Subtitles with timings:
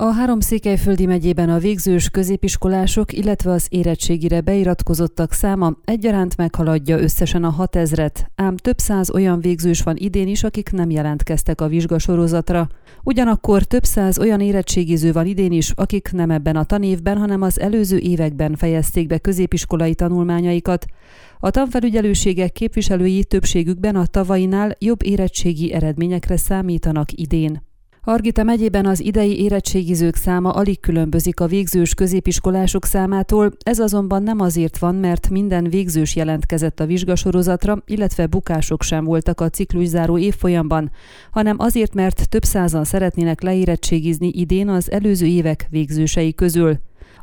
[0.00, 7.44] A három székelyföldi megyében a végzős középiskolások, illetve az érettségire beiratkozottak száma egyaránt meghaladja összesen
[7.44, 12.68] a 6000-et, ám több száz olyan végzős van idén is, akik nem jelentkeztek a vizsgasorozatra.
[13.02, 17.60] Ugyanakkor több száz olyan érettségiző van idén is, akik nem ebben a tanévben, hanem az
[17.60, 20.84] előző években fejezték be középiskolai tanulmányaikat.
[21.38, 27.67] A tanfelügyelőségek képviselői többségükben a tavainál jobb érettségi eredményekre számítanak idén.
[28.08, 34.40] Argita megyében az idei érettségizők száma alig különbözik a végzős középiskolások számától, ez azonban nem
[34.40, 40.90] azért van, mert minden végzős jelentkezett a vizsgasorozatra, illetve bukások sem voltak a cikluszáró évfolyamban,
[41.30, 46.78] hanem azért, mert több százan szeretnének leérettségizni idén az előző évek végzősei közül.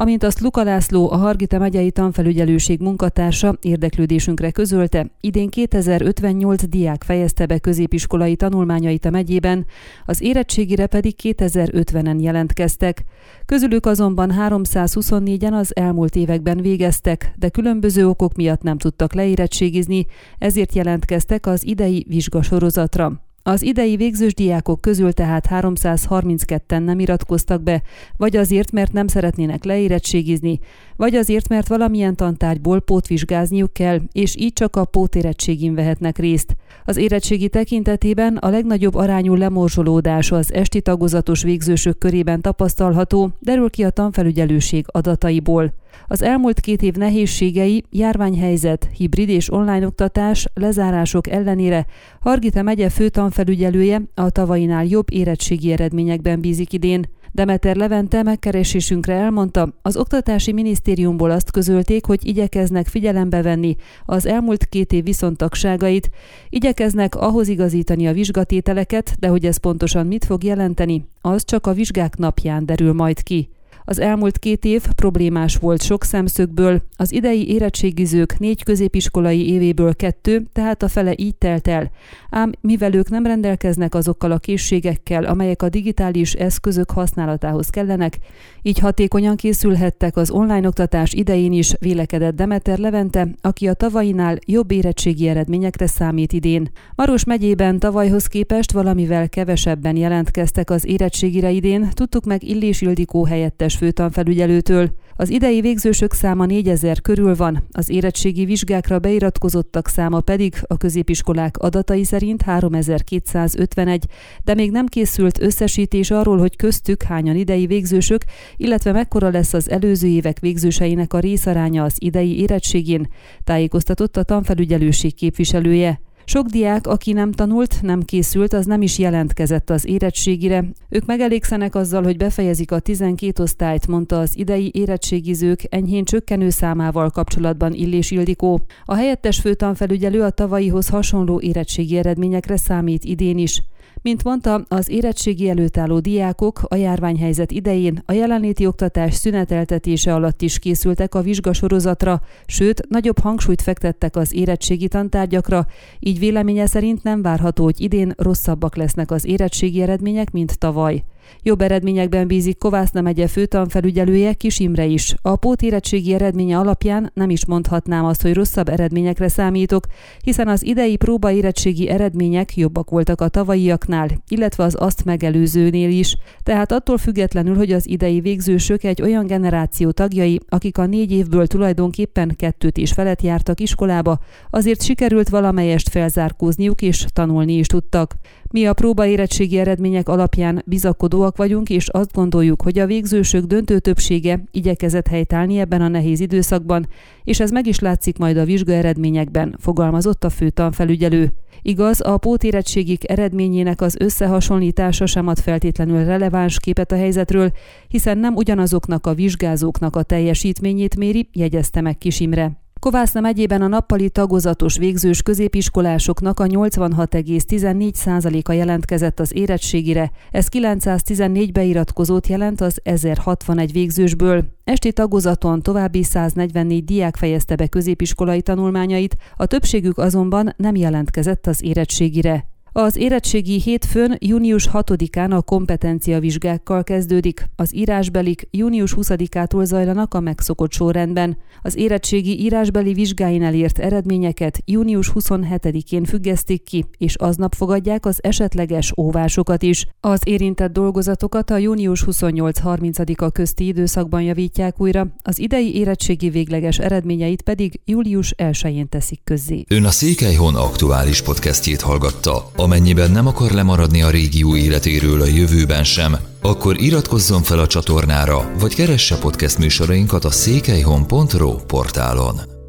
[0.00, 7.46] Amint azt Luka László, a Hargita megyei tanfelügyelőség munkatársa érdeklődésünkre közölte, idén 2058 diák fejezte
[7.46, 9.66] be középiskolai tanulmányait a megyében,
[10.06, 13.04] az érettségire pedig 2050-en jelentkeztek.
[13.46, 20.06] Közülük azonban 324-en az elmúlt években végeztek, de különböző okok miatt nem tudtak leérettségizni,
[20.38, 23.29] ezért jelentkeztek az idei vizsgasorozatra.
[23.42, 27.82] Az idei végzős diákok közül tehát 332-en nem iratkoztak be,
[28.16, 30.58] vagy azért, mert nem szeretnének leérettségizni,
[30.96, 36.56] vagy azért, mert valamilyen tantárgyból pótvizsgázniuk kell, és így csak a pótérettségin vehetnek részt.
[36.84, 43.84] Az érettségi tekintetében a legnagyobb arányú lemorzsolódás az esti tagozatos végzősök körében tapasztalható, derül ki
[43.84, 45.72] a tanfelügyelőség adataiból.
[46.06, 51.86] Az elmúlt két év nehézségei, járványhelyzet, hibrid és online oktatás, lezárások ellenére
[52.20, 57.08] Hargita megye főtanfelügyelője a tavainál jobb érettségi eredményekben bízik idén.
[57.32, 64.64] Demeter Levente megkeresésünkre elmondta, az Oktatási Minisztériumból azt közölték, hogy igyekeznek figyelembe venni az elmúlt
[64.64, 66.10] két év viszontagságait,
[66.48, 71.72] igyekeznek ahhoz igazítani a vizsgatételeket, de hogy ez pontosan mit fog jelenteni, az csak a
[71.72, 73.48] vizsgák napján derül majd ki.
[73.84, 80.42] Az elmúlt két év problémás volt sok szemszögből, az idei érettségizők négy középiskolai évéből kettő,
[80.52, 81.90] tehát a fele így telt el.
[82.30, 88.18] Ám mivel ők nem rendelkeznek azokkal a készségekkel, amelyek a digitális eszközök használatához kellenek,
[88.62, 94.70] így hatékonyan készülhettek az online oktatás idején is, vélekedett Demeter Levente, aki a tavainál jobb
[94.70, 96.70] érettségi eredményekre számít idén.
[96.94, 103.76] Maros megyében tavalyhoz képest valamivel kevesebben jelentkeztek az érettségire idén, tudtuk meg Illés Ildikó helyettes
[103.80, 104.90] főtanfelügyelőtől.
[105.16, 111.58] Az idei végzősök száma 4000 körül van, az érettségi vizsgákra beiratkozottak száma pedig a középiskolák
[111.58, 114.04] adatai szerint 3251,
[114.44, 118.24] de még nem készült összesítés arról, hogy köztük hányan idei végzősök,
[118.56, 123.08] illetve mekkora lesz az előző évek végzőseinek a részaránya az idei érettségén,
[123.44, 126.00] tájékoztatott a tanfelügyelőség képviselője.
[126.30, 130.64] Sok diák, aki nem tanult, nem készült, az nem is jelentkezett az érettségire.
[130.88, 137.10] Ők megelégszenek azzal, hogy befejezik a 12 osztályt, mondta az idei érettségizők enyhén csökkenő számával
[137.10, 138.60] kapcsolatban Illés Ildikó.
[138.84, 143.62] A helyettes főtanfelügyelő a tavalyihoz hasonló érettségi eredményekre számít idén is.
[144.02, 150.42] Mint mondta, az érettségi előtt álló diákok a járványhelyzet idején a jelenléti oktatás szüneteltetése alatt
[150.42, 155.66] is készültek a vizsgasorozatra, sőt, nagyobb hangsúlyt fektettek az érettségi tantárgyakra,
[155.98, 161.04] így véleménye szerint nem várható, hogy idén rosszabbak lesznek az érettségi eredmények, mint tavaly.
[161.42, 165.14] Jobb eredményekben bízik Kovászna megye főtanfelügyelője Kis Imre is.
[165.22, 169.84] A pótérettségi eredménye alapján nem is mondhatnám azt, hogy rosszabb eredményekre számítok,
[170.22, 176.16] hiszen az idei próbaérettségi eredmények jobbak voltak a tavalyiaknál, illetve az azt megelőzőnél is.
[176.42, 181.46] Tehát attól függetlenül, hogy az idei végzősök egy olyan generáció tagjai, akik a négy évből
[181.46, 184.18] tulajdonképpen kettőt is felett jártak iskolába,
[184.50, 188.14] azért sikerült valamelyest felzárkózniuk és tanulni is tudtak.
[188.52, 194.42] Mi a próbaérettségi eredmények alapján bizakodóak vagyunk, és azt gondoljuk, hogy a végzősök döntő többsége
[194.50, 196.88] igyekezett helytállni ebben a nehéz időszakban,
[197.24, 201.32] és ez meg is látszik majd a vizsga eredményekben, fogalmazott a főtanfelügyelő.
[201.62, 207.52] Igaz, a pótérettségik eredményének az összehasonlítása sem ad feltétlenül releváns képet a helyzetről,
[207.88, 212.69] hiszen nem ugyanazoknak a vizsgázóknak a teljesítményét méri, jegyezte meg Kisimre.
[212.80, 222.26] Kovászna megyében a nappali tagozatos végzős középiskolásoknak a 86,14%-a jelentkezett az érettségire, ez 914 beiratkozót
[222.26, 224.44] jelent az 1061 végzősből.
[224.64, 231.62] Esti tagozaton további 144 diák fejezte be középiskolai tanulmányait, a többségük azonban nem jelentkezett az
[231.62, 232.48] érettségire.
[232.72, 240.20] Az érettségi hétfőn június 6-án a kompetencia vizsgákkal kezdődik, az írásbelik június 20-ától zajlanak a
[240.20, 241.36] megszokott sorrendben.
[241.62, 248.92] Az érettségi írásbeli vizsgáin elért eredményeket június 27-én függesztik ki, és aznap fogadják az esetleges
[248.96, 249.86] óvásokat is.
[250.00, 257.42] Az érintett dolgozatokat a június 28-30-a közti időszakban javítják újra, az idei érettségi végleges eredményeit
[257.42, 259.64] pedig július 1-én teszik közzé.
[259.68, 262.50] Ön a Székelyhon aktuális podcastjét hallgatta.
[262.60, 268.52] Amennyiben nem akar lemaradni a régió életéről a jövőben sem, akkor iratkozzon fel a csatornára,
[268.58, 272.59] vagy keresse podcast műsorainkat a székelyhon.pro portálon.